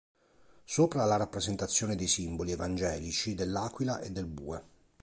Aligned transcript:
Sopra 0.65 1.05
la 1.05 1.15
rappresentazione 1.15 1.95
dei 1.95 2.07
simboli 2.07 2.53
evangelici 2.53 3.35
dell'aquila 3.35 3.99
e 3.99 4.09
del 4.09 4.25
bue. 4.25 4.63